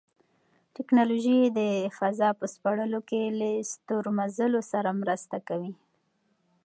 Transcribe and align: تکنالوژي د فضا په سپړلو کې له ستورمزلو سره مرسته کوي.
تکنالوژي 0.75 1.39
د 1.59 1.59
فضا 1.97 2.29
په 2.39 2.45
سپړلو 2.53 2.99
کې 3.09 3.21
له 3.39 3.49
ستورمزلو 3.71 4.61
سره 4.71 4.89
مرسته 5.01 5.37
کوي. 5.47 5.71